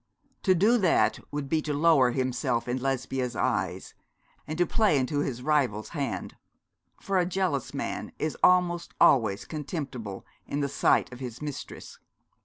[0.41, 3.93] To do that would be to lower himself in Lesbia's eyes,
[4.47, 6.37] and to play into his rival's hand;
[6.99, 11.99] for a jealous man is almost always contemptible in the sight of his mistress.